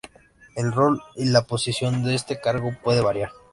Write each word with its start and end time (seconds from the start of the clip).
El 0.55 0.71
rol 0.71 0.99
y 1.15 1.25
la 1.25 1.45
posición 1.45 2.03
de 2.03 2.15
este 2.15 2.41
cargo 2.41 2.71
puede 2.83 3.01
variar. 3.01 3.33